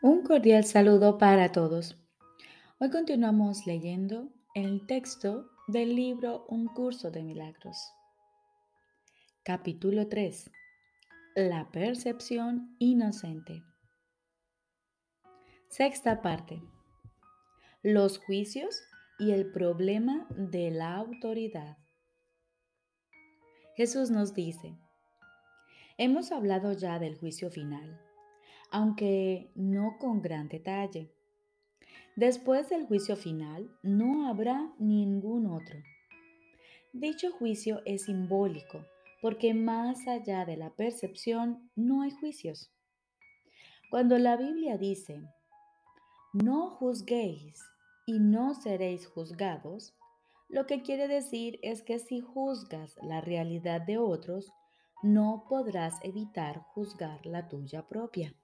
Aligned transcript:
Un 0.00 0.22
cordial 0.22 0.62
saludo 0.62 1.18
para 1.18 1.50
todos. 1.50 1.96
Hoy 2.78 2.88
continuamos 2.88 3.66
leyendo 3.66 4.28
el 4.54 4.86
texto 4.86 5.50
del 5.66 5.96
libro 5.96 6.46
Un 6.48 6.68
curso 6.68 7.10
de 7.10 7.24
milagros. 7.24 7.76
Capítulo 9.42 10.06
3. 10.06 10.52
La 11.34 11.68
percepción 11.72 12.76
inocente. 12.78 13.64
Sexta 15.66 16.22
parte. 16.22 16.62
Los 17.82 18.18
juicios 18.18 18.80
y 19.18 19.32
el 19.32 19.50
problema 19.50 20.28
de 20.30 20.70
la 20.70 20.94
autoridad. 20.94 21.76
Jesús 23.74 24.12
nos 24.12 24.32
dice, 24.32 24.78
hemos 25.96 26.30
hablado 26.30 26.72
ya 26.72 27.00
del 27.00 27.18
juicio 27.18 27.50
final 27.50 28.00
aunque 28.70 29.50
no 29.54 29.96
con 29.98 30.20
gran 30.22 30.48
detalle. 30.48 31.10
Después 32.16 32.68
del 32.68 32.86
juicio 32.86 33.16
final 33.16 33.70
no 33.82 34.28
habrá 34.28 34.72
ningún 34.78 35.46
otro. 35.46 35.78
Dicho 36.92 37.30
juicio 37.32 37.80
es 37.84 38.04
simbólico 38.04 38.84
porque 39.20 39.54
más 39.54 40.06
allá 40.06 40.44
de 40.44 40.56
la 40.56 40.70
percepción 40.70 41.70
no 41.74 42.02
hay 42.02 42.10
juicios. 42.10 42.70
Cuando 43.90 44.18
la 44.18 44.36
Biblia 44.36 44.76
dice, 44.78 45.22
no 46.32 46.70
juzguéis 46.70 47.60
y 48.06 48.20
no 48.20 48.54
seréis 48.54 49.06
juzgados, 49.06 49.94
lo 50.48 50.66
que 50.66 50.82
quiere 50.82 51.08
decir 51.08 51.58
es 51.62 51.82
que 51.82 51.98
si 51.98 52.20
juzgas 52.20 52.96
la 53.02 53.20
realidad 53.20 53.80
de 53.80 53.98
otros, 53.98 54.52
no 55.02 55.44
podrás 55.48 55.94
evitar 56.02 56.60
juzgar 56.74 57.24
la 57.26 57.48
tuya 57.48 57.86
propia. 57.86 58.34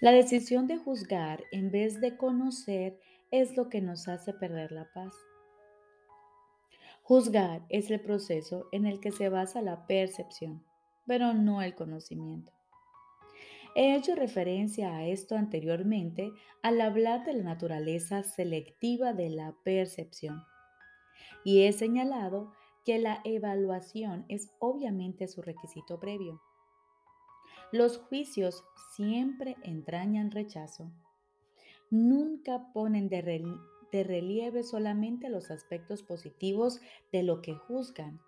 La 0.00 0.12
decisión 0.12 0.66
de 0.66 0.76
juzgar 0.76 1.44
en 1.52 1.70
vez 1.70 2.00
de 2.00 2.16
conocer 2.16 2.98
es 3.30 3.56
lo 3.56 3.68
que 3.68 3.80
nos 3.80 4.08
hace 4.08 4.32
perder 4.32 4.72
la 4.72 4.92
paz. 4.92 5.14
Juzgar 7.02 7.66
es 7.68 7.90
el 7.90 8.00
proceso 8.00 8.66
en 8.72 8.86
el 8.86 9.00
que 9.00 9.12
se 9.12 9.28
basa 9.28 9.60
la 9.60 9.86
percepción, 9.86 10.64
pero 11.06 11.34
no 11.34 11.62
el 11.62 11.74
conocimiento. 11.74 12.52
He 13.76 13.96
hecho 13.96 14.14
referencia 14.14 14.94
a 14.94 15.06
esto 15.06 15.36
anteriormente 15.36 16.30
al 16.62 16.80
hablar 16.80 17.24
de 17.24 17.34
la 17.34 17.42
naturaleza 17.42 18.22
selectiva 18.22 19.12
de 19.12 19.30
la 19.30 19.54
percepción 19.64 20.44
y 21.44 21.62
he 21.62 21.72
señalado 21.72 22.52
que 22.84 22.98
la 22.98 23.20
evaluación 23.24 24.24
es 24.28 24.50
obviamente 24.60 25.26
su 25.28 25.42
requisito 25.42 25.98
previo. 25.98 26.40
Los 27.72 27.98
juicios 27.98 28.64
siempre 28.94 29.56
entrañan 29.62 30.30
rechazo. 30.30 30.92
Nunca 31.90 32.72
ponen 32.72 33.08
de, 33.08 33.22
relieve 34.04 34.62
solamente 34.62 35.28
los 35.28 35.50
aspectos 35.50 36.02
positivos 36.02 36.80
de 37.12 37.22
lo 37.22 37.42
que 37.42 37.54
juzgan, 37.54 38.20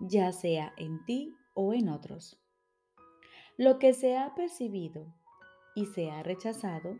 ya 0.00 0.32
sea 0.32 0.72
en 0.76 1.04
ti 1.04 1.34
o 1.54 1.74
en 1.74 1.88
otros. 1.88 2.40
Lo 3.56 3.78
que 3.78 3.92
se 3.92 4.16
ha 4.16 4.34
percibido 4.34 5.14
y 5.74 5.86
se 5.86 6.10
ha 6.10 6.22
rechazado, 6.22 6.98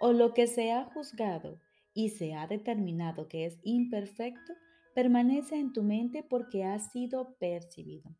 o 0.00 0.12
lo 0.12 0.32
que 0.32 0.46
se 0.46 0.72
ha 0.72 0.84
juzgado 0.84 1.60
y 1.92 2.08
se 2.10 2.34
ha 2.34 2.46
determinado 2.46 3.28
que 3.28 3.44
es 3.44 3.58
imperfecto, 3.62 4.54
permanece 4.94 5.56
en 5.56 5.72
tu 5.72 5.82
mente 5.82 6.22
porque 6.22 6.64
ha 6.64 6.78
sido 6.78 7.34
percibido. 7.38 8.10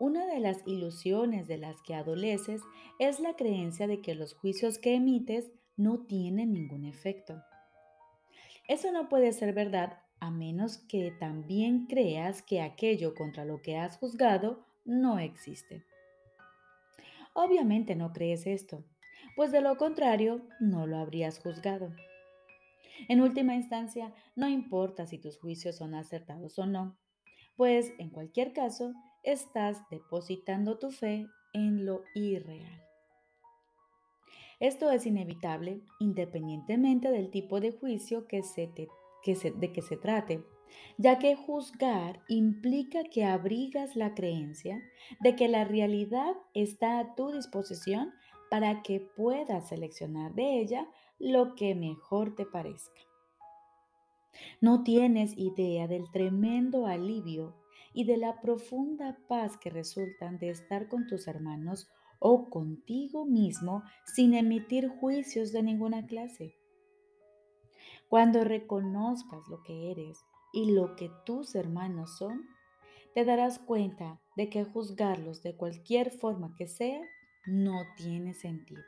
Una 0.00 0.26
de 0.26 0.38
las 0.38 0.64
ilusiones 0.64 1.48
de 1.48 1.58
las 1.58 1.82
que 1.82 1.94
adoleces 1.94 2.62
es 3.00 3.18
la 3.18 3.34
creencia 3.34 3.88
de 3.88 4.00
que 4.00 4.14
los 4.14 4.34
juicios 4.34 4.78
que 4.78 4.94
emites 4.94 5.50
no 5.76 6.06
tienen 6.06 6.52
ningún 6.52 6.84
efecto. 6.84 7.42
Eso 8.68 8.92
no 8.92 9.08
puede 9.08 9.32
ser 9.32 9.54
verdad 9.54 10.00
a 10.20 10.30
menos 10.30 10.78
que 10.78 11.12
también 11.18 11.86
creas 11.86 12.42
que 12.42 12.60
aquello 12.60 13.14
contra 13.14 13.44
lo 13.44 13.60
que 13.60 13.76
has 13.76 13.98
juzgado 13.98 14.64
no 14.84 15.18
existe. 15.18 15.84
Obviamente 17.34 17.96
no 17.96 18.12
crees 18.12 18.46
esto, 18.46 18.84
pues 19.36 19.52
de 19.52 19.60
lo 19.60 19.76
contrario 19.76 20.46
no 20.60 20.86
lo 20.86 20.98
habrías 20.98 21.38
juzgado. 21.38 21.92
En 23.08 23.20
última 23.20 23.54
instancia, 23.54 24.12
no 24.34 24.48
importa 24.48 25.06
si 25.06 25.18
tus 25.18 25.38
juicios 25.38 25.76
son 25.76 25.94
acertados 25.94 26.58
o 26.58 26.66
no, 26.66 26.98
pues 27.56 27.92
en 27.98 28.10
cualquier 28.10 28.52
caso, 28.52 28.92
estás 29.22 29.88
depositando 29.90 30.78
tu 30.78 30.90
fe 30.90 31.26
en 31.52 31.84
lo 31.84 32.02
irreal. 32.14 32.82
Esto 34.60 34.90
es 34.90 35.06
inevitable 35.06 35.82
independientemente 36.00 37.10
del 37.10 37.30
tipo 37.30 37.60
de 37.60 37.72
juicio 37.72 38.26
que 38.26 38.42
se 38.42 38.66
de 39.26 39.72
que 39.72 39.82
se 39.82 39.96
trate, 39.96 40.42
ya 40.96 41.18
que 41.18 41.36
juzgar 41.36 42.22
implica 42.28 43.04
que 43.04 43.24
abrigas 43.24 43.94
la 43.94 44.14
creencia 44.14 44.80
de 45.20 45.36
que 45.36 45.48
la 45.48 45.64
realidad 45.64 46.34
está 46.54 46.98
a 46.98 47.14
tu 47.14 47.30
disposición 47.32 48.12
para 48.50 48.82
que 48.82 49.00
puedas 49.00 49.68
seleccionar 49.68 50.34
de 50.34 50.60
ella 50.60 50.88
lo 51.18 51.54
que 51.54 51.74
mejor 51.74 52.34
te 52.34 52.46
parezca. 52.46 53.00
No 54.60 54.82
tienes 54.82 55.36
idea 55.36 55.88
del 55.88 56.10
tremendo 56.10 56.86
alivio 56.86 57.54
y 57.92 58.04
de 58.04 58.16
la 58.16 58.40
profunda 58.40 59.18
paz 59.28 59.56
que 59.56 59.70
resultan 59.70 60.38
de 60.38 60.50
estar 60.50 60.88
con 60.88 61.06
tus 61.06 61.26
hermanos 61.28 61.88
o 62.18 62.50
contigo 62.50 63.24
mismo 63.24 63.82
sin 64.04 64.34
emitir 64.34 64.88
juicios 64.88 65.52
de 65.52 65.62
ninguna 65.62 66.06
clase. 66.06 66.54
Cuando 68.08 68.44
reconozcas 68.44 69.46
lo 69.48 69.62
que 69.62 69.90
eres 69.90 70.18
y 70.52 70.72
lo 70.72 70.96
que 70.96 71.10
tus 71.24 71.54
hermanos 71.54 72.16
son, 72.16 72.46
te 73.14 73.24
darás 73.24 73.58
cuenta 73.58 74.20
de 74.36 74.48
que 74.48 74.64
juzgarlos 74.64 75.42
de 75.42 75.56
cualquier 75.56 76.10
forma 76.10 76.54
que 76.56 76.68
sea 76.68 77.02
no 77.46 77.82
tiene 77.96 78.34
sentido. 78.34 78.82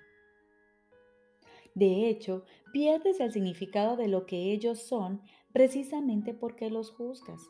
De 1.74 2.08
hecho, 2.08 2.44
pierdes 2.72 3.20
el 3.20 3.32
significado 3.32 3.96
de 3.96 4.08
lo 4.08 4.26
que 4.26 4.52
ellos 4.52 4.80
son 4.82 5.22
precisamente 5.52 6.34
porque 6.34 6.70
los 6.70 6.90
juzgas. 6.90 7.40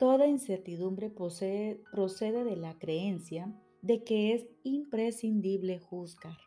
Toda 0.00 0.26
incertidumbre 0.26 1.10
procede 1.10 2.44
de 2.44 2.56
la 2.56 2.78
creencia 2.78 3.52
de 3.82 4.02
que 4.02 4.32
es 4.32 4.46
imprescindible 4.64 5.78
juzgar. 5.78 6.38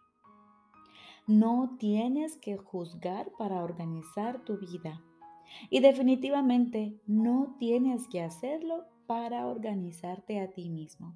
No 1.27 1.77
tienes 1.79 2.35
que 2.35 2.57
juzgar 2.57 3.31
para 3.37 3.63
organizar 3.63 4.43
tu 4.43 4.57
vida 4.57 5.03
y 5.69 5.81
definitivamente 5.81 6.99
no 7.05 7.55
tienes 7.59 8.07
que 8.07 8.23
hacerlo 8.23 8.85
para 9.05 9.45
organizarte 9.45 10.39
a 10.39 10.49
ti 10.49 10.69
mismo. 10.71 11.15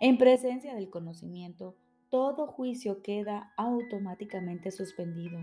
En 0.00 0.16
presencia 0.16 0.76
del 0.76 0.90
conocimiento, 0.90 1.74
todo 2.08 2.46
juicio 2.46 3.02
queda 3.02 3.52
automáticamente 3.56 4.70
suspendido. 4.70 5.40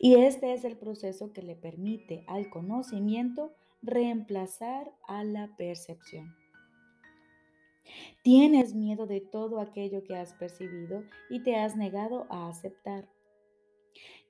Y 0.00 0.16
este 0.16 0.54
es 0.54 0.64
el 0.64 0.76
proceso 0.76 1.32
que 1.32 1.42
le 1.42 1.54
permite 1.54 2.24
al 2.26 2.50
conocimiento 2.50 3.54
reemplazar 3.82 4.92
a 5.06 5.24
la 5.24 5.56
percepción. 5.56 6.34
Tienes 8.22 8.74
miedo 8.74 9.06
de 9.06 9.20
todo 9.20 9.60
aquello 9.60 10.02
que 10.02 10.16
has 10.16 10.34
percibido 10.34 11.04
y 11.30 11.42
te 11.42 11.56
has 11.56 11.76
negado 11.76 12.26
a 12.30 12.48
aceptar. 12.48 13.08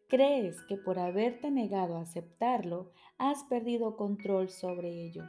Crees 0.09 0.63
que 0.69 0.77
por 0.77 0.99
haberte 0.99 1.51
negado 1.51 1.97
a 1.97 2.03
aceptarlo, 2.03 2.93
has 3.19 3.45
perdido 3.45 3.97
control 3.97 4.51
sobre 4.51 4.91
ello. 4.91 5.25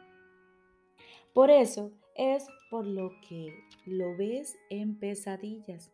Por 1.33 1.49
eso 1.49 1.91
es 2.15 2.45
por 2.69 2.85
lo 2.85 3.11
que 3.27 3.53
lo 3.85 4.17
ves 4.17 4.57
en 4.69 4.99
pesadillas 4.99 5.91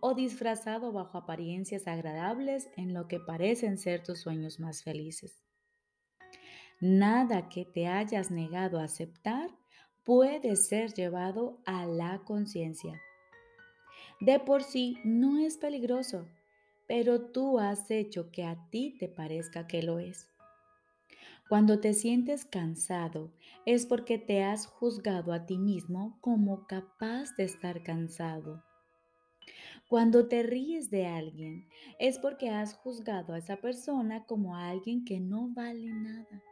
o 0.00 0.14
disfrazado 0.14 0.92
bajo 0.92 1.18
apariencias 1.18 1.86
agradables 1.86 2.68
en 2.76 2.94
lo 2.94 3.08
que 3.08 3.20
parecen 3.20 3.78
ser 3.78 4.02
tus 4.02 4.20
sueños 4.20 4.60
más 4.60 4.82
felices. 4.82 5.42
Nada 6.80 7.50
que 7.50 7.66
te 7.66 7.86
hayas 7.86 8.30
negado 8.30 8.80
a 8.80 8.84
aceptar 8.84 9.50
puede 10.04 10.56
ser 10.56 10.94
llevado 10.94 11.58
a 11.66 11.84
la 11.84 12.20
conciencia. 12.24 12.98
De 14.20 14.40
por 14.40 14.62
sí 14.62 14.96
no 15.04 15.38
es 15.38 15.58
peligroso, 15.58 16.26
pero 16.88 17.20
tú 17.20 17.58
has 17.58 17.90
hecho 17.90 18.30
que 18.30 18.44
a 18.44 18.56
ti 18.70 18.96
te 18.98 19.08
parezca 19.08 19.66
que 19.66 19.82
lo 19.82 19.98
es. 19.98 20.26
Cuando 21.50 21.80
te 21.80 21.92
sientes 21.92 22.46
cansado 22.46 23.30
es 23.66 23.84
porque 23.84 24.18
te 24.18 24.42
has 24.42 24.66
juzgado 24.66 25.34
a 25.34 25.44
ti 25.44 25.58
mismo 25.58 26.16
como 26.22 26.66
capaz 26.66 27.36
de 27.36 27.44
estar 27.44 27.82
cansado. 27.82 28.62
Cuando 29.88 30.28
te 30.28 30.44
ríes 30.44 30.90
de 30.90 31.06
alguien 31.06 31.68
es 31.98 32.18
porque 32.18 32.48
has 32.48 32.72
juzgado 32.72 33.34
a 33.34 33.38
esa 33.38 33.56
persona 33.56 34.24
como 34.24 34.56
a 34.56 34.70
alguien 34.70 35.04
que 35.04 35.20
no 35.20 35.48
vale 35.50 35.90
nada. 35.90 36.42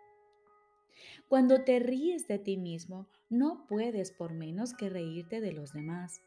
Cuando 1.29 1.63
te 1.63 1.79
ríes 1.79 2.27
de 2.27 2.39
ti 2.39 2.57
mismo, 2.57 3.07
no 3.29 3.67
puedes 3.69 4.11
por 4.13 4.33
menos 4.33 4.73
que 4.73 4.89
reírte 4.89 5.43
de 5.43 5.53
los 5.53 5.75
demás, 5.75 6.23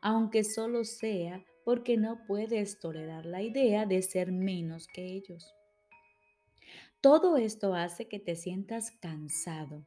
aunque 0.00 0.44
solo 0.44 0.84
sea 0.84 1.44
porque 1.64 1.98
no 1.98 2.24
puedes 2.26 2.80
tolerar 2.80 3.26
la 3.26 3.42
idea 3.42 3.84
de 3.84 4.00
ser 4.00 4.32
menos 4.32 4.88
que 4.88 5.04
ellos. 5.04 5.54
Todo 7.02 7.36
esto 7.36 7.74
hace 7.74 8.08
que 8.08 8.18
te 8.18 8.34
sientas 8.34 8.90
cansado, 8.90 9.86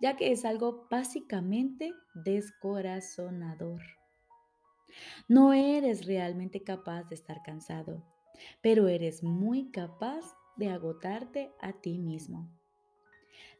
ya 0.00 0.16
que 0.16 0.30
es 0.32 0.44
algo 0.44 0.86
básicamente 0.90 1.94
descorazonador. 2.14 3.80
No 5.26 5.54
eres 5.54 6.06
realmente 6.06 6.62
capaz 6.62 7.04
de 7.04 7.14
estar 7.14 7.42
cansado, 7.42 8.04
pero 8.60 8.88
eres 8.88 9.22
muy 9.22 9.70
capaz 9.70 10.34
de 10.56 10.68
agotarte 10.68 11.52
a 11.60 11.72
ti 11.72 11.98
mismo. 11.98 12.59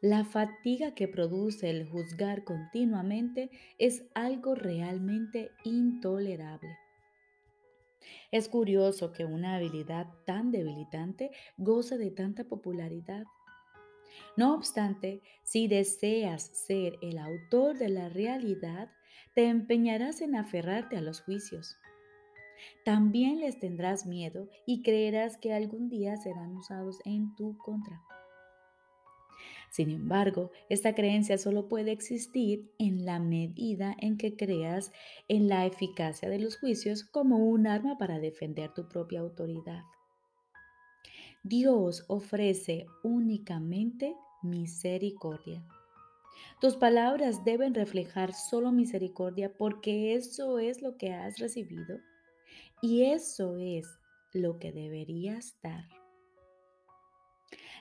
La 0.03 0.25
fatiga 0.25 0.95
que 0.95 1.09
produce 1.09 1.69
el 1.69 1.87
juzgar 1.87 2.43
continuamente 2.45 3.51
es 3.79 4.03
algo 4.15 4.55
realmente 4.55 5.51
intolerable. 5.63 6.79
Es 8.33 8.49
curioso 8.49 9.13
que 9.13 9.27
una 9.27 9.57
habilidad 9.57 10.07
tan 10.25 10.53
debilitante 10.53 11.31
goce 11.59 11.99
de 11.99 12.11
tanta 12.11 12.45
popularidad. 12.45 13.27
No 14.39 14.55
obstante, 14.55 15.21
si 15.43 15.69
deseas 15.69 16.45
ser 16.45 16.95
el 17.03 17.19
autor 17.19 17.77
de 17.77 17.91
la 17.91 18.09
realidad, 18.09 18.91
te 19.35 19.49
empeñarás 19.49 20.23
en 20.23 20.35
aferrarte 20.35 20.97
a 20.97 21.03
los 21.03 21.21
juicios. 21.21 21.77
También 22.87 23.41
les 23.41 23.59
tendrás 23.59 24.07
miedo 24.07 24.49
y 24.65 24.83
creerás 24.83 25.37
que 25.37 25.53
algún 25.53 25.91
día 25.91 26.17
serán 26.17 26.57
usados 26.57 27.01
en 27.05 27.35
tu 27.37 27.59
contra. 27.59 28.01
Sin 29.71 29.91
embargo, 29.91 30.51
esta 30.69 30.95
creencia 30.95 31.39
solo 31.39 31.69
puede 31.69 31.93
existir 31.93 32.69
en 32.79 33.05
la 33.05 33.21
medida 33.21 33.95
en 34.01 34.17
que 34.17 34.37
creas 34.37 34.93
en 35.29 35.49
la 35.49 35.65
eficacia 35.65 36.29
de 36.29 36.41
los 36.41 36.59
juicios 36.59 37.05
como 37.05 37.39
un 37.39 37.69
arma 37.69 37.97
para 37.97 38.19
defender 38.19 38.75
tu 38.75 38.89
propia 38.89 39.21
autoridad. 39.21 39.85
Dios 41.45 42.05
ofrece 42.09 42.87
únicamente 43.05 44.17
misericordia. 44.43 45.65
Tus 46.61 46.77
palabras 46.77 47.45
deben 47.45 47.75
reflejar 47.75 48.35
solo 48.35 48.73
misericordia 48.73 49.53
porque 49.57 50.15
eso 50.15 50.59
es 50.59 50.83
lo 50.83 50.97
que 50.97 51.15
has 51.15 51.39
recibido 51.39 52.01
y 52.83 53.05
eso 53.05 53.57
es 53.59 53.87
lo 54.33 54.59
que 54.59 54.73
deberías 54.73 55.57
dar. 55.63 56.00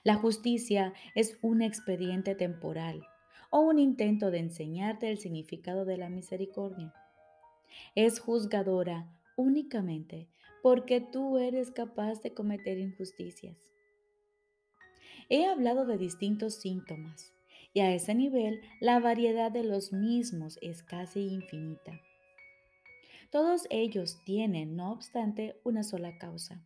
La 0.03 0.15
justicia 0.15 0.93
es 1.15 1.37
un 1.41 1.61
expediente 1.61 2.35
temporal 2.35 3.05
o 3.49 3.59
un 3.59 3.79
intento 3.79 4.31
de 4.31 4.39
enseñarte 4.39 5.09
el 5.09 5.17
significado 5.17 5.85
de 5.85 5.97
la 5.97 6.09
misericordia. 6.09 6.93
Es 7.95 8.19
juzgadora 8.19 9.07
únicamente 9.35 10.27
porque 10.61 11.01
tú 11.01 11.37
eres 11.37 11.71
capaz 11.71 12.21
de 12.21 12.33
cometer 12.33 12.77
injusticias. 12.77 13.57
He 15.29 15.45
hablado 15.45 15.85
de 15.85 15.97
distintos 15.97 16.55
síntomas 16.55 17.33
y 17.73 17.81
a 17.81 17.93
ese 17.93 18.15
nivel 18.15 18.61
la 18.79 18.99
variedad 18.99 19.51
de 19.51 19.63
los 19.63 19.93
mismos 19.93 20.57
es 20.61 20.83
casi 20.83 21.27
infinita. 21.27 21.99
Todos 23.31 23.67
ellos 23.69 24.19
tienen, 24.25 24.75
no 24.75 24.91
obstante, 24.91 25.55
una 25.63 25.83
sola 25.83 26.17
causa, 26.17 26.65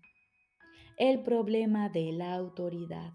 el 0.97 1.21
problema 1.21 1.89
de 1.89 2.11
la 2.11 2.33
autoridad. 2.33 3.13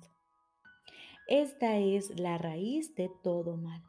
Esta 1.27 1.77
es 1.77 2.19
la 2.19 2.39
raíz 2.39 2.95
de 2.95 3.11
todo 3.23 3.57
mal. 3.57 3.83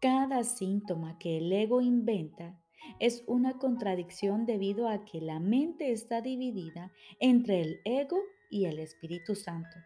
Cada 0.00 0.44
síntoma 0.44 1.18
que 1.18 1.38
el 1.38 1.52
ego 1.52 1.80
inventa 1.80 2.60
es 3.00 3.24
una 3.26 3.58
contradicción 3.58 4.46
debido 4.46 4.88
a 4.88 5.04
que 5.04 5.20
la 5.20 5.40
mente 5.40 5.92
está 5.92 6.20
dividida 6.20 6.92
entre 7.20 7.60
el 7.60 7.80
ego 7.84 8.18
y 8.50 8.66
el 8.66 8.78
Espíritu 8.78 9.34
Santo 9.34 9.76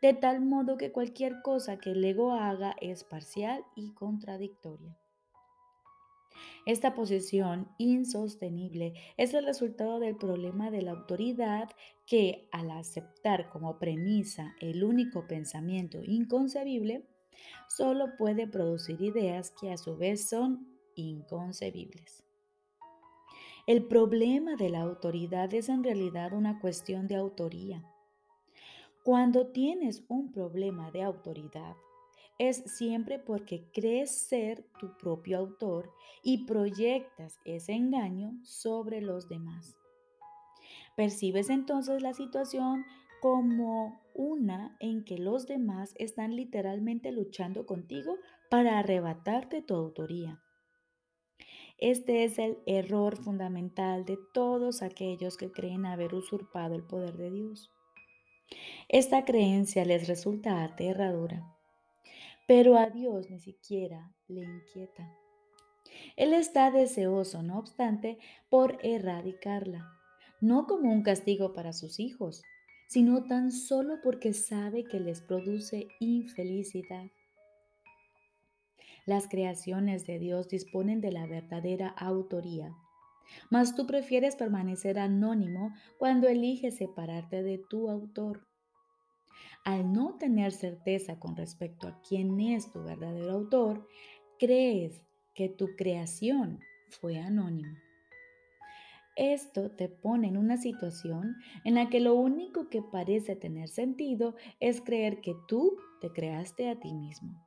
de 0.00 0.14
tal 0.14 0.40
modo 0.40 0.76
que 0.76 0.92
cualquier 0.92 1.42
cosa 1.42 1.78
que 1.78 1.92
el 1.92 2.04
ego 2.04 2.32
haga 2.32 2.76
es 2.80 3.04
parcial 3.04 3.64
y 3.74 3.92
contradictoria. 3.92 4.96
Esta 6.66 6.94
posición 6.94 7.68
insostenible 7.78 8.94
es 9.16 9.34
el 9.34 9.44
resultado 9.44 10.00
del 10.00 10.16
problema 10.16 10.70
de 10.70 10.82
la 10.82 10.92
autoridad 10.92 11.70
que, 12.06 12.48
al 12.52 12.70
aceptar 12.70 13.50
como 13.50 13.78
premisa 13.78 14.54
el 14.60 14.84
único 14.84 15.26
pensamiento 15.26 16.02
inconcebible, 16.02 17.06
solo 17.68 18.16
puede 18.16 18.46
producir 18.46 19.00
ideas 19.00 19.52
que 19.60 19.72
a 19.72 19.76
su 19.76 19.96
vez 19.96 20.28
son 20.28 20.68
inconcebibles. 20.94 22.24
El 23.66 23.86
problema 23.86 24.56
de 24.56 24.68
la 24.68 24.82
autoridad 24.82 25.52
es 25.54 25.68
en 25.68 25.82
realidad 25.82 26.34
una 26.34 26.60
cuestión 26.60 27.06
de 27.08 27.16
autoría. 27.16 27.82
Cuando 29.02 29.48
tienes 29.48 30.04
un 30.08 30.32
problema 30.32 30.90
de 30.90 31.02
autoridad, 31.02 31.76
es 32.38 32.62
siempre 32.66 33.18
porque 33.18 33.70
crees 33.72 34.10
ser 34.10 34.64
tu 34.78 34.96
propio 34.96 35.38
autor 35.38 35.92
y 36.22 36.46
proyectas 36.46 37.38
ese 37.44 37.72
engaño 37.72 38.32
sobre 38.42 39.00
los 39.00 39.28
demás. 39.28 39.76
Percibes 40.96 41.50
entonces 41.50 42.02
la 42.02 42.14
situación 42.14 42.84
como 43.20 44.00
una 44.14 44.76
en 44.80 45.04
que 45.04 45.18
los 45.18 45.46
demás 45.46 45.94
están 45.96 46.36
literalmente 46.36 47.10
luchando 47.10 47.66
contigo 47.66 48.16
para 48.50 48.78
arrebatarte 48.78 49.62
tu 49.62 49.74
autoría. 49.74 50.40
Este 51.78 52.24
es 52.24 52.38
el 52.38 52.58
error 52.66 53.16
fundamental 53.16 54.04
de 54.04 54.18
todos 54.32 54.82
aquellos 54.82 55.36
que 55.36 55.50
creen 55.50 55.86
haber 55.86 56.14
usurpado 56.14 56.74
el 56.74 56.84
poder 56.84 57.16
de 57.16 57.30
Dios. 57.30 57.70
Esta 58.88 59.24
creencia 59.24 59.84
les 59.84 60.06
resulta 60.06 60.62
aterradora, 60.62 61.53
pero 62.46 62.76
a 62.76 62.90
Dios 62.90 63.30
ni 63.30 63.40
siquiera 63.40 64.12
le 64.28 64.42
inquieta. 64.42 65.10
Él 66.16 66.32
está 66.32 66.70
deseoso, 66.70 67.42
no 67.42 67.58
obstante, 67.58 68.18
por 68.48 68.78
erradicarla, 68.82 69.88
no 70.40 70.66
como 70.66 70.92
un 70.92 71.02
castigo 71.02 71.52
para 71.52 71.72
sus 71.72 72.00
hijos, 72.00 72.42
sino 72.88 73.24
tan 73.24 73.50
solo 73.50 74.00
porque 74.02 74.32
sabe 74.32 74.84
que 74.84 75.00
les 75.00 75.20
produce 75.20 75.88
infelicidad. 76.00 77.06
Las 79.06 79.28
creaciones 79.28 80.06
de 80.06 80.18
Dios 80.18 80.48
disponen 80.48 81.00
de 81.00 81.12
la 81.12 81.26
verdadera 81.26 81.88
autoría, 81.88 82.74
mas 83.50 83.74
tú 83.74 83.86
prefieres 83.86 84.36
permanecer 84.36 84.98
anónimo 84.98 85.74
cuando 85.98 86.28
eliges 86.28 86.76
separarte 86.76 87.42
de 87.42 87.58
tu 87.58 87.90
autor. 87.90 88.46
Al 89.64 89.92
no 89.92 90.16
tener 90.18 90.52
certeza 90.52 91.18
con 91.18 91.36
respecto 91.36 91.88
a 91.88 91.98
quién 92.06 92.38
es 92.38 92.70
tu 92.70 92.82
verdadero 92.82 93.32
autor, 93.32 93.88
crees 94.38 95.02
que 95.34 95.48
tu 95.48 95.74
creación 95.74 96.60
fue 96.90 97.18
anónima. 97.18 97.82
Esto 99.16 99.70
te 99.70 99.88
pone 99.88 100.28
en 100.28 100.36
una 100.36 100.58
situación 100.58 101.36
en 101.64 101.76
la 101.76 101.88
que 101.88 102.00
lo 102.00 102.14
único 102.14 102.68
que 102.68 102.82
parece 102.82 103.36
tener 103.36 103.68
sentido 103.68 104.34
es 104.60 104.82
creer 104.82 105.20
que 105.22 105.34
tú 105.48 105.76
te 106.00 106.10
creaste 106.10 106.68
a 106.68 106.78
ti 106.78 106.92
mismo. 106.92 107.42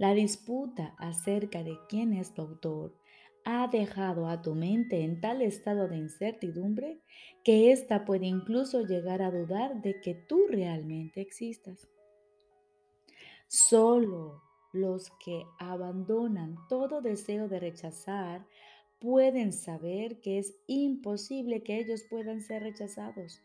La 0.00 0.14
disputa 0.14 0.94
acerca 0.96 1.62
de 1.62 1.78
quién 1.90 2.14
es 2.14 2.32
tu 2.32 2.40
autor 2.40 2.96
ha 3.44 3.68
dejado 3.68 4.28
a 4.28 4.40
tu 4.40 4.54
mente 4.54 5.02
en 5.02 5.20
tal 5.20 5.42
estado 5.42 5.88
de 5.88 5.98
incertidumbre 5.98 7.02
que 7.44 7.70
ésta 7.70 8.06
puede 8.06 8.24
incluso 8.24 8.80
llegar 8.80 9.20
a 9.20 9.30
dudar 9.30 9.82
de 9.82 10.00
que 10.00 10.14
tú 10.14 10.46
realmente 10.48 11.20
existas. 11.20 11.86
Solo 13.46 14.40
los 14.72 15.10
que 15.22 15.44
abandonan 15.58 16.56
todo 16.70 17.02
deseo 17.02 17.46
de 17.48 17.60
rechazar 17.60 18.46
pueden 19.00 19.52
saber 19.52 20.22
que 20.22 20.38
es 20.38 20.54
imposible 20.66 21.62
que 21.62 21.78
ellos 21.78 22.04
puedan 22.08 22.40
ser 22.40 22.62
rechazados. 22.62 23.42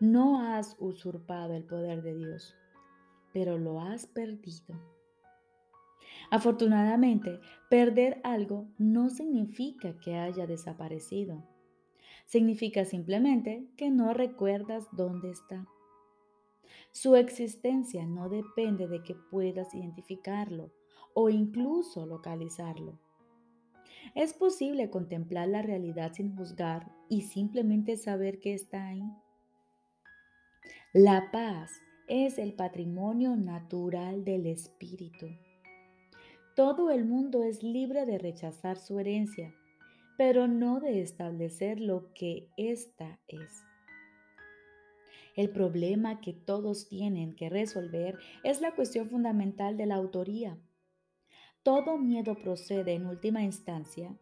No 0.00 0.40
has 0.40 0.74
usurpado 0.80 1.54
el 1.54 1.62
poder 1.62 2.02
de 2.02 2.16
Dios, 2.16 2.56
pero 3.32 3.56
lo 3.56 3.80
has 3.80 4.04
perdido. 4.04 4.97
Afortunadamente, 6.30 7.40
perder 7.70 8.20
algo 8.22 8.68
no 8.76 9.08
significa 9.08 9.98
que 9.98 10.16
haya 10.16 10.46
desaparecido. 10.46 11.42
Significa 12.26 12.84
simplemente 12.84 13.66
que 13.76 13.90
no 13.90 14.12
recuerdas 14.12 14.86
dónde 14.92 15.30
está. 15.30 15.66
Su 16.92 17.16
existencia 17.16 18.06
no 18.06 18.28
depende 18.28 18.88
de 18.88 19.02
que 19.02 19.14
puedas 19.14 19.74
identificarlo 19.74 20.72
o 21.14 21.30
incluso 21.30 22.04
localizarlo. 22.04 22.98
Es 24.14 24.34
posible 24.34 24.90
contemplar 24.90 25.48
la 25.48 25.62
realidad 25.62 26.12
sin 26.12 26.36
juzgar 26.36 26.92
y 27.08 27.22
simplemente 27.22 27.96
saber 27.96 28.40
que 28.40 28.54
está 28.54 28.86
ahí. 28.88 29.02
La 30.92 31.30
paz 31.30 31.72
es 32.08 32.38
el 32.38 32.54
patrimonio 32.54 33.36
natural 33.36 34.24
del 34.24 34.46
espíritu. 34.46 35.28
Todo 36.58 36.90
el 36.90 37.04
mundo 37.04 37.44
es 37.44 37.62
libre 37.62 38.04
de 38.04 38.18
rechazar 38.18 38.78
su 38.78 38.98
herencia, 38.98 39.54
pero 40.16 40.48
no 40.48 40.80
de 40.80 41.02
establecer 41.02 41.78
lo 41.78 42.12
que 42.14 42.48
ésta 42.56 43.20
es. 43.28 43.62
El 45.36 45.50
problema 45.50 46.20
que 46.20 46.32
todos 46.32 46.88
tienen 46.88 47.36
que 47.36 47.48
resolver 47.48 48.18
es 48.42 48.60
la 48.60 48.74
cuestión 48.74 49.08
fundamental 49.08 49.76
de 49.76 49.86
la 49.86 49.94
autoría. 49.94 50.58
Todo 51.62 51.96
miedo 51.96 52.34
procede 52.34 52.94
en 52.94 53.06
última 53.06 53.44
instancia, 53.44 54.18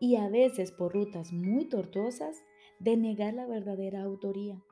y 0.00 0.16
a 0.16 0.30
veces 0.30 0.72
por 0.72 0.94
rutas 0.94 1.34
muy 1.34 1.66
tortuosas, 1.66 2.42
de 2.78 2.96
negar 2.96 3.34
la 3.34 3.46
verdadera 3.46 4.04
autoría. 4.04 4.64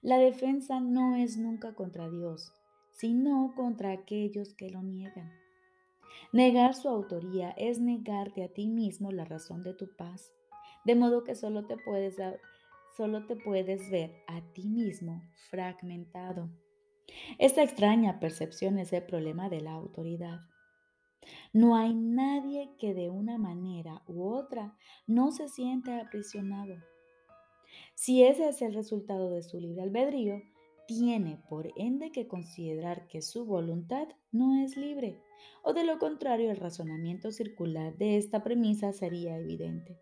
La 0.00 0.16
defensa 0.16 0.80
no 0.80 1.16
es 1.16 1.36
nunca 1.36 1.74
contra 1.74 2.08
Dios, 2.08 2.54
sino 2.90 3.52
contra 3.54 3.92
aquellos 3.92 4.54
que 4.54 4.70
lo 4.70 4.82
niegan. 4.82 5.39
Negar 6.32 6.74
su 6.74 6.88
autoría 6.88 7.50
es 7.50 7.80
negarte 7.80 8.44
a 8.44 8.48
ti 8.48 8.68
mismo 8.68 9.10
la 9.10 9.24
razón 9.24 9.62
de 9.62 9.74
tu 9.74 9.94
paz, 9.96 10.32
de 10.84 10.94
modo 10.94 11.24
que 11.24 11.34
solo 11.34 11.66
te 11.66 11.76
puedes, 11.76 12.16
solo 12.96 13.26
te 13.26 13.36
puedes 13.36 13.90
ver 13.90 14.12
a 14.26 14.40
ti 14.52 14.68
mismo 14.68 15.22
fragmentado. 15.50 16.48
Esta 17.38 17.62
extraña 17.62 18.20
percepción 18.20 18.78
es 18.78 18.92
el 18.92 19.04
problema 19.04 19.48
de 19.48 19.60
la 19.60 19.72
autoridad. 19.72 20.40
No 21.52 21.76
hay 21.76 21.94
nadie 21.94 22.70
que 22.78 22.94
de 22.94 23.10
una 23.10 23.38
manera 23.38 24.02
u 24.06 24.24
otra 24.24 24.76
no 25.06 25.32
se 25.32 25.48
sienta 25.48 26.00
aprisionado. 26.00 26.76
Si 27.94 28.24
ese 28.24 28.48
es 28.48 28.62
el 28.62 28.74
resultado 28.74 29.30
de 29.30 29.42
su 29.42 29.60
libre 29.60 29.82
albedrío, 29.82 30.42
tiene 30.90 31.40
por 31.48 31.68
ende 31.76 32.10
que 32.10 32.26
considerar 32.26 33.06
que 33.06 33.22
su 33.22 33.44
voluntad 33.44 34.08
no 34.32 34.60
es 34.60 34.76
libre, 34.76 35.22
o 35.62 35.72
de 35.72 35.84
lo 35.84 36.00
contrario 36.00 36.50
el 36.50 36.56
razonamiento 36.56 37.30
circular 37.30 37.96
de 37.96 38.16
esta 38.16 38.42
premisa 38.42 38.92
sería 38.92 39.38
evidente. 39.38 40.00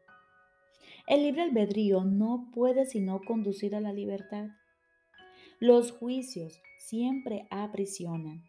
El 1.07 1.25
libre 1.25 1.42
albedrío 1.42 2.04
no 2.04 2.50
puede 2.54 2.87
sino 2.87 3.21
conducir 3.21 3.76
a 3.76 3.83
la 3.83 3.92
libertad. 3.92 4.49
Los 5.61 5.92
juicios 5.92 6.59
siempre 6.78 7.47
aprisionan, 7.50 8.45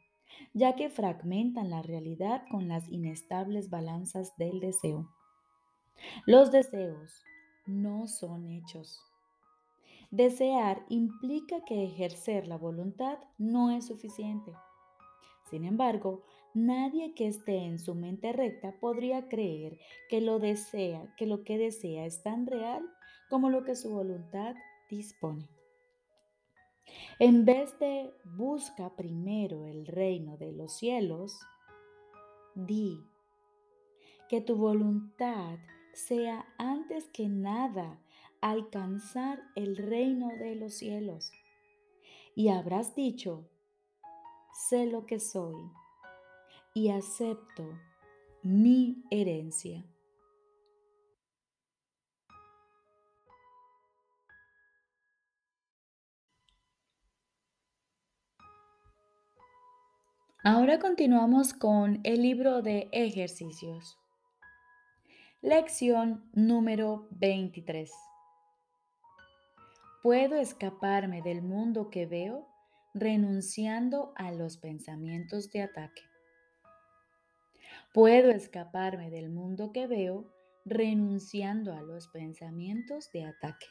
ya 0.53 0.77
que 0.77 0.89
fragmentan 0.89 1.69
la 1.69 1.81
realidad 1.81 2.43
con 2.49 2.69
las 2.69 2.87
inestables 2.87 3.69
balanzas 3.69 4.37
del 4.37 4.61
deseo. 4.61 5.09
Los 6.25 6.51
deseos 6.51 7.21
no 7.65 8.07
son 8.07 8.47
hechos. 8.47 9.08
Desear 10.11 10.83
implica 10.89 11.63
que 11.65 11.83
ejercer 11.83 12.47
la 12.47 12.57
voluntad 12.57 13.19
no 13.37 13.69
es 13.69 13.85
suficiente. 13.85 14.51
Sin 15.49 15.65
embargo, 15.65 16.23
nadie 16.53 17.13
que 17.13 17.27
esté 17.27 17.57
en 17.57 17.77
su 17.77 17.93
mente 17.93 18.33
recta 18.33 18.79
podría 18.79 19.27
creer 19.27 19.79
que 20.09 20.21
lo 20.21 20.39
desea, 20.39 21.13
que 21.15 21.27
lo 21.27 21.43
que 21.43 21.57
desea 21.57 22.05
es 22.05 22.23
tan 22.23 22.47
real 22.47 22.83
como 23.29 23.49
lo 23.49 23.63
que 23.63 23.75
su 23.75 23.91
voluntad 23.91 24.55
dispone. 24.89 25.47
En 27.19 27.45
vez 27.45 27.77
de 27.79 28.11
busca 28.23 28.95
primero 28.95 29.67
el 29.67 29.85
reino 29.85 30.37
de 30.37 30.51
los 30.51 30.77
cielos, 30.77 31.39
di 32.55 33.05
que 34.27 34.41
tu 34.41 34.55
voluntad 34.55 35.59
sea 35.93 36.47
antes 36.57 37.09
que 37.09 37.27
nada 37.27 37.99
alcanzar 38.41 39.41
el 39.55 39.77
reino 39.77 40.29
de 40.29 40.55
los 40.55 40.75
cielos. 40.75 41.31
Y 42.35 42.49
habrás 42.49 42.95
dicho, 42.95 43.49
sé 44.69 44.85
lo 44.85 45.05
que 45.05 45.19
soy 45.19 45.55
y 46.73 46.89
acepto 46.89 47.67
mi 48.43 49.03
herencia. 49.09 49.85
Ahora 60.41 60.79
continuamos 60.79 61.53
con 61.53 61.99
el 62.03 62.21
libro 62.21 62.61
de 62.61 62.87
ejercicios. 62.93 63.97
Lección 65.41 66.29
número 66.33 67.07
23. 67.11 68.08
Puedo 70.01 70.37
escaparme 70.37 71.21
del 71.21 71.41
mundo 71.41 71.89
que 71.89 72.05
veo 72.05 72.47
renunciando 72.93 74.13
a 74.15 74.31
los 74.31 74.55
pensamientos 74.55 75.51
de 75.51 75.61
ataque. 75.63 76.01
Puedo 77.93 78.31
escaparme 78.31 79.09
del 79.09 79.29
mundo 79.29 79.73
que 79.73 79.87
veo 79.87 80.33
renunciando 80.63 81.73
a 81.73 81.81
los 81.81 82.07
pensamientos 82.07 83.11
de 83.11 83.25
ataque. 83.25 83.65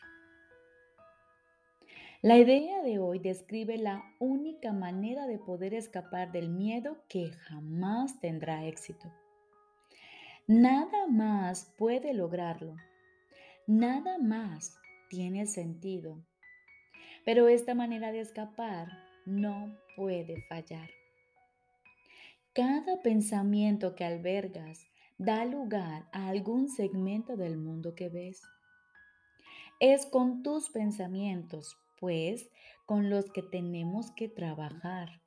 La 2.21 2.37
idea 2.37 2.83
de 2.83 2.99
hoy 2.99 3.21
describe 3.21 3.79
la 3.79 4.05
única 4.19 4.75
manera 4.75 5.27
de 5.27 5.39
poder 5.39 5.73
escapar 5.73 6.31
del 6.31 6.51
miedo 6.51 6.99
que 7.09 7.31
jamás 7.31 8.21
tendrá 8.21 8.67
éxito. 8.67 9.11
Nada 10.47 11.07
más 11.07 11.73
puede 11.79 12.13
lograrlo. 12.13 12.77
Nada 13.67 14.19
más 14.19 14.79
tiene 15.09 15.47
sentido. 15.47 16.25
Pero 17.25 17.49
esta 17.49 17.75
manera 17.75 18.13
de 18.13 18.21
escapar 18.21 18.89
no 19.27 19.77
puede 19.97 20.43
fallar. 20.49 20.89
Cada 22.55 23.03
pensamiento 23.03 23.95
que 23.95 24.05
albergas 24.05 24.87
da 25.19 25.45
lugar 25.45 26.09
a 26.13 26.29
algún 26.29 26.69
segmento 26.69 27.37
del 27.37 27.57
mundo 27.57 27.95
que 27.95 28.09
ves. 28.09 28.41
Es 29.81 30.07
con 30.07 30.43
tus 30.43 30.71
pensamientos, 30.71 31.77
pues, 32.01 32.51
con 32.87 33.11
los 33.11 33.31
que 33.31 33.43
tenemos 33.43 34.11
que 34.13 34.29
trabajar, 34.29 35.21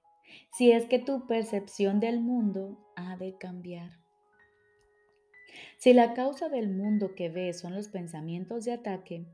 si 0.53 0.71
es 0.71 0.85
que 0.85 0.99
tu 0.99 1.27
percepción 1.27 1.99
del 1.99 2.21
mundo 2.21 2.77
ha 2.95 3.17
de 3.17 3.37
cambiar. 3.37 3.91
Si 5.77 5.93
la 5.93 6.13
causa 6.13 6.49
del 6.49 6.69
mundo 6.69 7.13
que 7.15 7.29
ves 7.29 7.59
son 7.59 7.75
los 7.75 7.89
pensamientos 7.89 8.65
de 8.65 8.73
ataque, 8.73 9.25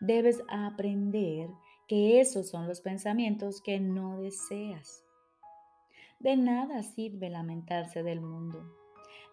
debes 0.00 0.42
aprender 0.48 1.50
que 1.86 2.20
esos 2.20 2.48
son 2.48 2.66
los 2.66 2.80
pensamientos 2.80 3.60
que 3.60 3.80
no 3.80 4.20
deseas. 4.20 5.04
De 6.18 6.36
nada 6.36 6.82
sirve 6.82 7.30
lamentarse 7.30 8.02
del 8.02 8.20
mundo. 8.20 8.64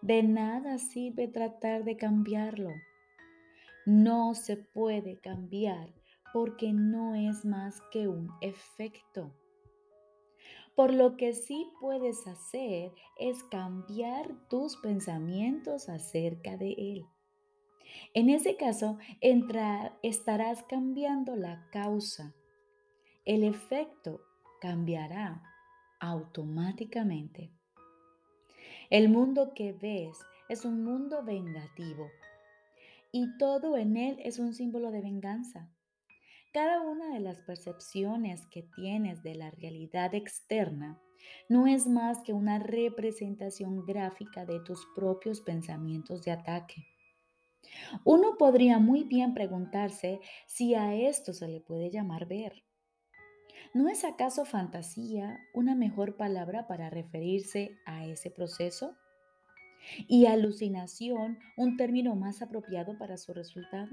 De 0.02 0.22
nada 0.22 0.78
sirve 0.78 1.28
tratar 1.28 1.84
de 1.84 1.96
cambiarlo. 1.96 2.70
No 3.84 4.34
se 4.34 4.56
puede 4.56 5.18
cambiar 5.18 5.92
porque 6.32 6.72
no 6.72 7.14
es 7.14 7.44
más 7.44 7.80
que 7.90 8.08
un 8.08 8.30
efecto. 8.40 9.32
Por 10.74 10.94
lo 10.94 11.16
que 11.16 11.32
sí 11.32 11.70
puedes 11.80 12.26
hacer 12.26 12.92
es 13.18 13.42
cambiar 13.44 14.32
tus 14.48 14.76
pensamientos 14.76 15.88
acerca 15.88 16.56
de 16.56 16.72
él. 16.72 17.06
En 18.14 18.30
ese 18.30 18.56
caso, 18.56 18.98
estarás 20.02 20.62
cambiando 20.64 21.36
la 21.36 21.68
causa. 21.70 22.34
El 23.24 23.44
efecto 23.44 24.20
cambiará 24.60 25.42
automáticamente. 26.00 27.52
El 28.90 29.08
mundo 29.08 29.52
que 29.54 29.72
ves 29.72 30.18
es 30.48 30.64
un 30.64 30.82
mundo 30.82 31.22
vengativo 31.22 32.08
y 33.12 33.36
todo 33.38 33.76
en 33.76 33.96
él 33.96 34.18
es 34.24 34.38
un 34.38 34.54
símbolo 34.54 34.90
de 34.90 35.02
venganza. 35.02 35.70
Cada 36.52 36.80
una 36.80 37.12
de 37.12 37.20
las 37.20 37.40
percepciones 37.40 38.46
que 38.46 38.62
tienes 38.74 39.22
de 39.22 39.34
la 39.34 39.50
realidad 39.50 40.14
externa 40.14 40.98
no 41.48 41.66
es 41.66 41.86
más 41.86 42.22
que 42.22 42.32
una 42.32 42.58
representación 42.58 43.84
gráfica 43.84 44.46
de 44.46 44.60
tus 44.60 44.86
propios 44.94 45.40
pensamientos 45.40 46.22
de 46.24 46.32
ataque. 46.32 46.86
Uno 48.04 48.36
podría 48.38 48.78
muy 48.78 49.04
bien 49.04 49.34
preguntarse 49.34 50.20
si 50.46 50.74
a 50.74 50.94
esto 50.94 51.32
se 51.32 51.48
le 51.48 51.60
puede 51.60 51.90
llamar 51.90 52.26
ver. 52.26 52.64
¿No 53.74 53.88
es 53.88 54.04
acaso 54.04 54.44
fantasía 54.44 55.38
una 55.52 55.74
mejor 55.74 56.16
palabra 56.16 56.66
para 56.66 56.90
referirse 56.90 57.76
a 57.86 58.06
ese 58.06 58.30
proceso? 58.30 58.96
¿Y 60.06 60.26
alucinación 60.26 61.38
un 61.56 61.76
término 61.76 62.14
más 62.16 62.42
apropiado 62.42 62.98
para 62.98 63.16
su 63.16 63.32
resultado? 63.32 63.90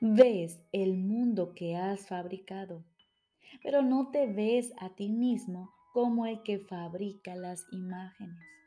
Ves 0.00 0.62
el 0.72 0.96
mundo 0.96 1.52
que 1.54 1.76
has 1.76 2.06
fabricado, 2.06 2.84
pero 3.62 3.82
no 3.82 4.10
te 4.10 4.26
ves 4.26 4.72
a 4.78 4.94
ti 4.94 5.10
mismo 5.10 5.70
como 5.92 6.26
el 6.26 6.42
que 6.42 6.58
fabrica 6.58 7.34
las 7.34 7.66
imágenes. 7.72 8.59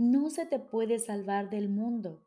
No 0.00 0.30
se 0.30 0.46
te 0.46 0.58
puede 0.58 0.98
salvar 0.98 1.50
del 1.50 1.68
mundo, 1.68 2.22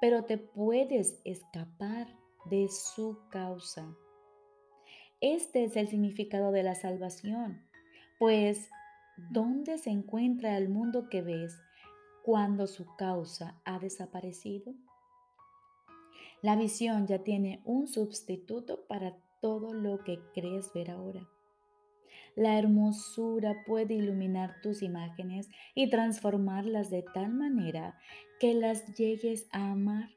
pero 0.00 0.24
te 0.24 0.38
puedes 0.38 1.20
escapar 1.24 2.08
de 2.50 2.68
su 2.68 3.20
causa. 3.30 3.96
Este 5.20 5.62
es 5.62 5.76
el 5.76 5.86
significado 5.86 6.50
de 6.50 6.64
la 6.64 6.74
salvación, 6.74 7.62
pues 8.18 8.68
¿Dónde 9.16 9.78
se 9.78 9.88
encuentra 9.88 10.58
el 10.58 10.68
mundo 10.68 11.08
que 11.08 11.22
ves 11.22 11.56
cuando 12.22 12.66
su 12.66 12.84
causa 12.96 13.58
ha 13.64 13.78
desaparecido? 13.78 14.74
La 16.42 16.54
visión 16.54 17.06
ya 17.06 17.24
tiene 17.24 17.62
un 17.64 17.86
sustituto 17.86 18.84
para 18.86 19.16
todo 19.40 19.72
lo 19.72 20.04
que 20.04 20.20
crees 20.34 20.70
ver 20.74 20.90
ahora. 20.90 21.26
La 22.36 22.58
hermosura 22.58 23.64
puede 23.66 23.94
iluminar 23.94 24.60
tus 24.62 24.82
imágenes 24.82 25.48
y 25.74 25.88
transformarlas 25.88 26.90
de 26.90 27.02
tal 27.02 27.32
manera 27.32 27.98
que 28.38 28.52
las 28.52 28.94
llegues 28.94 29.48
a 29.52 29.72
amar, 29.72 30.10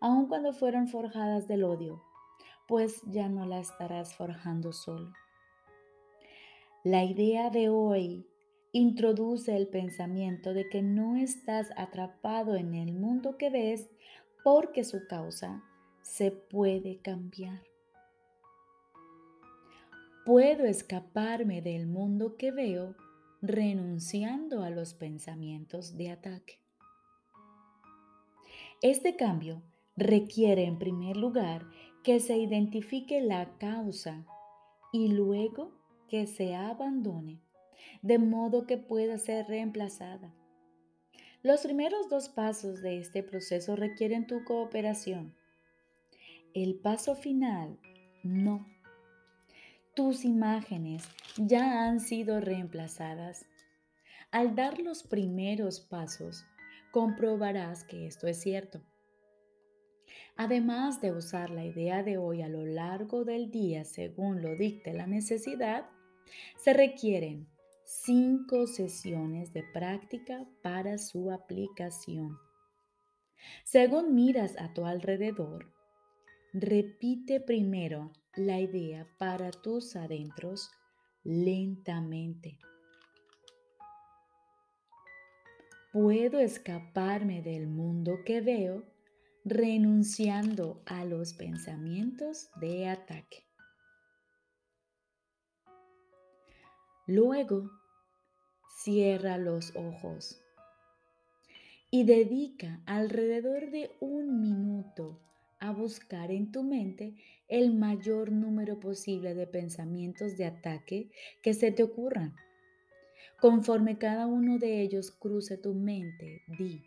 aun 0.00 0.26
cuando 0.26 0.52
fueron 0.52 0.88
forjadas 0.88 1.46
del 1.46 1.62
odio, 1.62 2.02
pues 2.66 3.00
ya 3.06 3.28
no 3.28 3.46
la 3.46 3.60
estarás 3.60 4.14
forjando 4.14 4.72
solo. 4.72 5.12
La 6.82 7.04
idea 7.04 7.50
de 7.50 7.68
hoy 7.68 8.26
introduce 8.72 9.56
el 9.56 9.68
pensamiento 9.68 10.54
de 10.54 10.68
que 10.68 10.82
no 10.82 11.16
estás 11.16 11.68
atrapado 11.76 12.56
en 12.56 12.74
el 12.74 12.92
mundo 12.92 13.36
que 13.36 13.50
ves 13.50 13.88
porque 14.42 14.82
su 14.82 15.06
causa 15.06 15.62
se 16.02 16.32
puede 16.32 16.98
cambiar. 17.00 17.69
Puedo 20.24 20.66
escaparme 20.66 21.62
del 21.62 21.86
mundo 21.86 22.36
que 22.36 22.50
veo 22.52 22.94
renunciando 23.40 24.62
a 24.62 24.68
los 24.68 24.92
pensamientos 24.92 25.96
de 25.96 26.10
ataque. 26.10 26.58
Este 28.82 29.16
cambio 29.16 29.62
requiere 29.96 30.64
en 30.64 30.78
primer 30.78 31.16
lugar 31.16 31.66
que 32.04 32.20
se 32.20 32.36
identifique 32.36 33.22
la 33.22 33.56
causa 33.56 34.26
y 34.92 35.08
luego 35.08 35.72
que 36.06 36.26
se 36.26 36.54
abandone, 36.54 37.40
de 38.02 38.18
modo 38.18 38.66
que 38.66 38.76
pueda 38.76 39.16
ser 39.16 39.46
reemplazada. 39.46 40.34
Los 41.42 41.62
primeros 41.62 42.10
dos 42.10 42.28
pasos 42.28 42.82
de 42.82 42.98
este 42.98 43.22
proceso 43.22 43.74
requieren 43.74 44.26
tu 44.26 44.44
cooperación. 44.44 45.34
El 46.52 46.74
paso 46.74 47.16
final, 47.16 47.78
no 48.22 48.66
tus 50.00 50.24
imágenes 50.24 51.06
ya 51.36 51.84
han 51.84 52.00
sido 52.00 52.40
reemplazadas. 52.40 53.44
Al 54.30 54.54
dar 54.54 54.80
los 54.80 55.02
primeros 55.02 55.78
pasos, 55.78 56.46
comprobarás 56.90 57.84
que 57.84 58.06
esto 58.06 58.26
es 58.26 58.40
cierto. 58.40 58.80
Además 60.36 61.02
de 61.02 61.12
usar 61.12 61.50
la 61.50 61.66
idea 61.66 62.02
de 62.02 62.16
hoy 62.16 62.40
a 62.40 62.48
lo 62.48 62.64
largo 62.64 63.26
del 63.26 63.50
día 63.50 63.84
según 63.84 64.40
lo 64.40 64.56
dicte 64.56 64.94
la 64.94 65.06
necesidad, 65.06 65.84
se 66.56 66.72
requieren 66.72 67.46
cinco 67.84 68.66
sesiones 68.66 69.52
de 69.52 69.64
práctica 69.74 70.46
para 70.62 70.96
su 70.96 71.30
aplicación. 71.30 72.38
Según 73.64 74.14
miras 74.14 74.56
a 74.58 74.72
tu 74.72 74.86
alrededor, 74.86 75.70
repite 76.54 77.38
primero 77.38 78.12
la 78.46 78.60
idea 78.60 79.06
para 79.18 79.50
tus 79.50 79.96
adentros 79.96 80.70
lentamente. 81.24 82.58
Puedo 85.92 86.38
escaparme 86.38 87.42
del 87.42 87.66
mundo 87.66 88.18
que 88.24 88.40
veo 88.40 88.84
renunciando 89.44 90.82
a 90.86 91.04
los 91.04 91.34
pensamientos 91.34 92.50
de 92.60 92.88
ataque. 92.88 93.44
Luego, 97.06 97.70
cierra 98.84 99.36
los 99.36 99.74
ojos 99.74 100.40
y 101.90 102.04
dedica 102.04 102.80
alrededor 102.86 103.70
de 103.70 103.90
un 104.00 104.40
minuto 104.40 105.20
a 105.60 105.72
buscar 105.72 106.30
en 106.30 106.50
tu 106.50 106.62
mente 106.62 107.14
el 107.48 107.74
mayor 107.74 108.32
número 108.32 108.80
posible 108.80 109.34
de 109.34 109.46
pensamientos 109.46 110.36
de 110.36 110.46
ataque 110.46 111.10
que 111.42 111.54
se 111.54 111.70
te 111.70 111.82
ocurran. 111.82 112.34
Conforme 113.40 113.98
cada 113.98 114.26
uno 114.26 114.58
de 114.58 114.82
ellos 114.82 115.10
cruce 115.10 115.56
tu 115.56 115.74
mente, 115.74 116.42
di, 116.58 116.82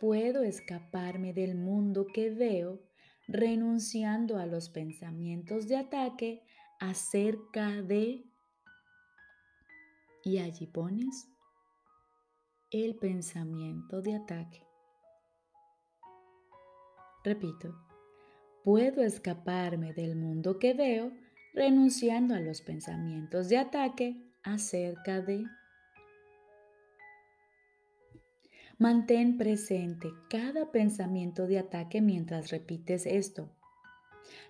puedo 0.00 0.42
escaparme 0.42 1.32
del 1.32 1.54
mundo 1.54 2.06
que 2.12 2.30
veo 2.30 2.80
renunciando 3.26 4.38
a 4.38 4.46
los 4.46 4.68
pensamientos 4.68 5.68
de 5.68 5.76
ataque 5.76 6.42
acerca 6.78 7.82
de... 7.82 8.24
Y 10.22 10.38
allí 10.38 10.66
pones 10.66 11.28
el 12.70 12.96
pensamiento 12.96 14.00
de 14.00 14.14
ataque. 14.14 14.73
Repito, 17.24 17.74
puedo 18.64 19.02
escaparme 19.02 19.94
del 19.94 20.14
mundo 20.14 20.58
que 20.58 20.74
veo 20.74 21.10
renunciando 21.54 22.34
a 22.34 22.40
los 22.40 22.60
pensamientos 22.60 23.48
de 23.48 23.56
ataque 23.56 24.22
acerca 24.42 25.22
de... 25.22 25.46
Mantén 28.76 29.38
presente 29.38 30.10
cada 30.28 30.70
pensamiento 30.70 31.46
de 31.46 31.60
ataque 31.60 32.02
mientras 32.02 32.50
repites 32.50 33.06
esto. 33.06 33.48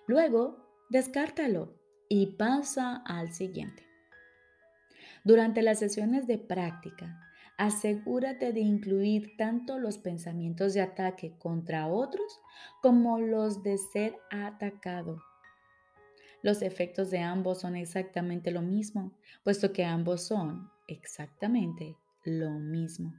Luego, 0.07 0.67
descártalo 0.89 1.79
y 2.09 2.35
pasa 2.35 2.97
al 3.05 3.31
siguiente. 3.33 3.83
Durante 5.23 5.61
las 5.61 5.79
sesiones 5.79 6.27
de 6.27 6.39
práctica, 6.39 7.24
asegúrate 7.57 8.53
de 8.53 8.59
incluir 8.59 9.37
tanto 9.37 9.79
los 9.79 9.97
pensamientos 9.97 10.73
de 10.73 10.81
ataque 10.81 11.33
contra 11.39 11.87
otros 11.87 12.41
como 12.81 13.19
los 13.19 13.63
de 13.63 13.77
ser 13.77 14.15
atacado. 14.29 15.21
Los 16.41 16.61
efectos 16.61 17.09
de 17.09 17.19
ambos 17.19 17.61
son 17.61 17.75
exactamente 17.75 18.51
lo 18.51 18.61
mismo, 18.61 19.13
puesto 19.43 19.73
que 19.73 19.83
ambos 19.83 20.27
son 20.27 20.69
exactamente 20.87 21.97
lo 22.23 22.51
mismo. 22.51 23.13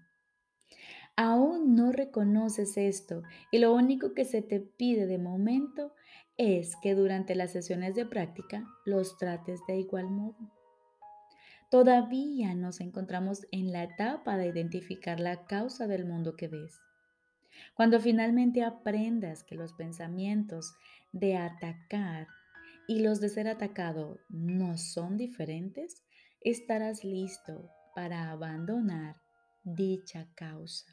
Aún 1.17 1.75
no 1.75 1.93
reconoces 1.93 2.77
esto 2.77 3.23
y 3.51 3.59
lo 3.59 3.75
único 3.75 4.13
que 4.13 4.25
se 4.25 4.43
te 4.43 4.61
pide 4.61 5.07
de 5.07 5.19
momento 5.19 5.95
es 6.37 6.77
que 6.77 6.95
durante 6.95 7.35
las 7.35 7.53
sesiones 7.53 7.95
de 7.95 8.05
práctica 8.05 8.67
los 8.85 9.17
trates 9.17 9.61
de 9.67 9.79
igual 9.79 10.11
modo. 10.11 10.56
Todavía 11.71 12.55
nos 12.55 12.81
encontramos 12.81 13.47
en 13.51 13.73
la 13.73 13.83
etapa 13.83 14.37
de 14.37 14.47
identificar 14.47 15.19
la 15.19 15.47
causa 15.47 15.89
del 15.89 16.05
mundo 16.05 16.37
que 16.37 16.47
ves. 16.47 16.81
Cuando 17.75 18.01
finalmente 18.01 18.63
aprendas 18.63 19.43
que 19.43 19.57
los 19.57 19.73
pensamientos 19.73 20.75
de 21.13 21.37
atacar 21.37 22.29
y 22.87 23.01
los 23.01 23.21
de 23.21 23.31
ser 23.31 23.49
atacado 23.49 24.21
no 24.29 24.79
son 24.79 25.17
diferentes, 25.17 26.05
estarás 26.41 27.03
listo 27.03 27.69
para 27.97 28.31
abandonar 28.31 29.17
dicha 29.65 30.29
causa. 30.37 30.87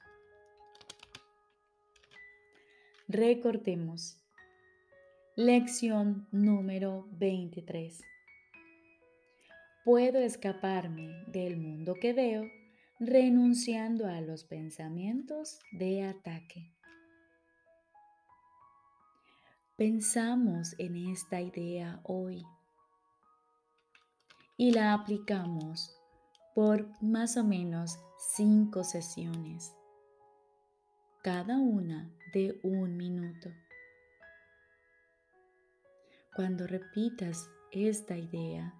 Recortemos. 3.07 4.17
Lección 5.35 6.27
número 6.31 7.07
23 7.11 8.12
puedo 9.83 10.19
escaparme 10.19 11.25
del 11.27 11.57
mundo 11.57 11.95
que 11.95 12.13
veo 12.13 12.49
renunciando 12.99 14.07
a 14.07 14.21
los 14.21 14.45
pensamientos 14.45 15.59
de 15.71 16.03
ataque. 16.03 16.73
Pensamos 19.75 20.75
en 20.77 20.95
esta 21.11 21.41
idea 21.41 21.99
hoy 22.03 22.45
y 24.55 24.71
la 24.71 24.93
aplicamos 24.93 25.93
por 26.55 26.87
más 27.01 27.35
o 27.35 27.43
menos 27.43 27.99
cinco 28.35 28.83
sesiones, 28.83 29.75
cada 31.23 31.57
una 31.57 32.09
de 32.33 32.59
un 32.63 32.95
minuto. 32.95 33.49
Cuando 36.35 36.67
repitas 36.67 37.49
esta 37.71 38.15
idea, 38.15 38.73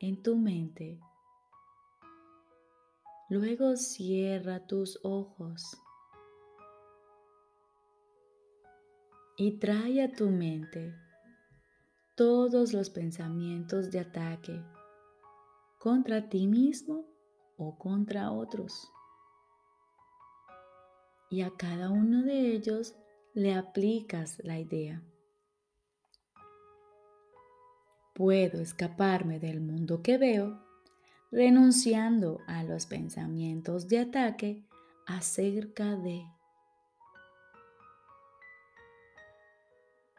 en 0.00 0.22
tu 0.22 0.36
mente. 0.36 1.00
Luego 3.28 3.76
cierra 3.76 4.66
tus 4.66 5.00
ojos 5.02 5.76
y 9.36 9.58
trae 9.58 10.02
a 10.02 10.12
tu 10.12 10.30
mente 10.30 10.94
todos 12.16 12.72
los 12.72 12.90
pensamientos 12.90 13.90
de 13.90 14.00
ataque 14.00 14.64
contra 15.78 16.28
ti 16.28 16.46
mismo 16.46 17.04
o 17.56 17.78
contra 17.78 18.32
otros. 18.32 18.90
Y 21.30 21.42
a 21.42 21.50
cada 21.56 21.90
uno 21.90 22.22
de 22.22 22.52
ellos 22.52 22.96
le 23.34 23.54
aplicas 23.54 24.38
la 24.42 24.58
idea. 24.58 25.02
Puedo 28.18 28.60
escaparme 28.60 29.38
del 29.38 29.60
mundo 29.60 30.02
que 30.02 30.18
veo 30.18 30.60
renunciando 31.30 32.40
a 32.48 32.64
los 32.64 32.84
pensamientos 32.86 33.86
de 33.86 34.00
ataque 34.00 34.64
acerca 35.06 35.94
de 35.94 36.26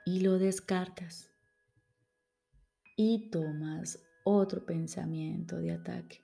y 0.06 0.22
lo 0.22 0.40
descartas 0.40 1.30
y 2.96 3.30
tomas 3.32 4.00
otro 4.24 4.66
pensamiento 4.66 5.58
de 5.58 5.74
ataque. 5.74 6.24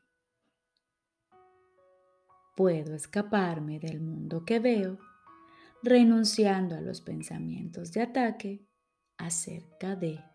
Puedo 2.56 2.96
escaparme 2.96 3.82
del 3.82 4.00
mundo 4.00 4.46
que 4.46 4.60
veo 4.60 4.98
renunciando 5.84 6.76
a 6.76 6.80
los 6.80 7.02
pensamientos 7.02 7.92
de 7.92 8.02
ataque 8.02 8.66
acerca 9.18 9.98
de. 9.98 10.35